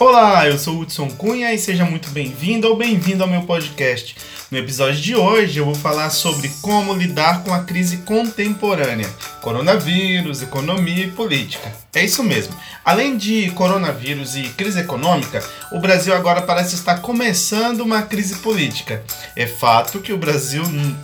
[0.00, 4.14] Olá, eu sou Hudson Cunha e seja muito bem-vindo ou bem-vindo ao meu podcast.
[4.48, 9.08] No episódio de hoje eu vou falar sobre como lidar com a crise contemporânea,
[9.42, 11.72] coronavírus, economia e política.
[11.92, 12.54] É isso mesmo.
[12.84, 15.42] Além de coronavírus e crise econômica,
[15.72, 19.02] o Brasil agora parece estar começando uma crise política.
[19.34, 20.62] É fato que o Brasil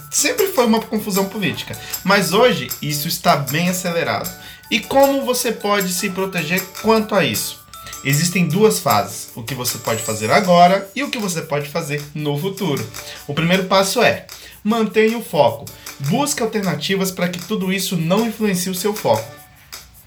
[0.09, 4.31] sempre foi uma confusão política, mas hoje isso está bem acelerado.
[4.71, 7.64] E como você pode se proteger quanto a isso?
[8.05, 12.03] Existem duas fases: o que você pode fazer agora e o que você pode fazer
[12.15, 12.87] no futuro.
[13.27, 14.27] O primeiro passo é
[14.63, 15.65] mantenha o foco.
[16.01, 19.25] Busque alternativas para que tudo isso não influencie o seu foco.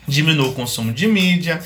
[0.08, 1.62] Diminua o consumo de mídia,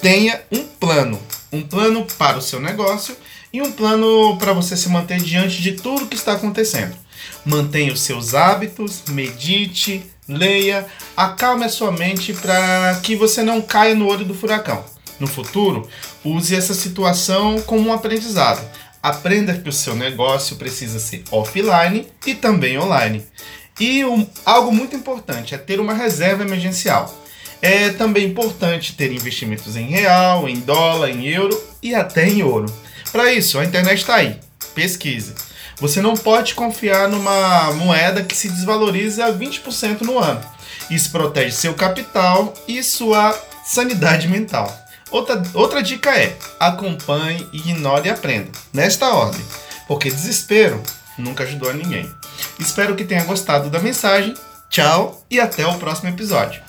[0.00, 1.20] tenha um plano,
[1.52, 3.16] um plano para o seu negócio
[3.52, 6.96] e um plano para você se manter diante de tudo que está acontecendo.
[7.44, 13.94] Mantenha os seus hábitos, medite, leia, acalme a sua mente para que você não caia
[13.94, 15.88] no olho do furacão no futuro,
[16.24, 18.62] use essa situação como um aprendizado.
[19.02, 23.24] Aprenda que o seu negócio precisa ser offline e também online.
[23.78, 27.14] E um, algo muito importante é ter uma reserva emergencial.
[27.60, 32.66] É também importante ter investimentos em real, em dólar, em euro e até em ouro.
[33.12, 34.38] Para isso, a internet está aí.
[34.74, 35.34] Pesquise.
[35.78, 40.40] Você não pode confiar numa moeda que se desvaloriza 20% no ano.
[40.90, 44.74] Isso protege seu capital e sua sanidade mental.
[45.10, 48.50] Outra, outra dica é: acompanhe, ignore e aprenda.
[48.72, 49.44] Nesta ordem,
[49.86, 50.82] porque desespero
[51.18, 52.10] nunca ajudou a ninguém.
[52.58, 54.34] Espero que tenha gostado da mensagem.
[54.68, 56.60] Tchau e até o próximo episódio.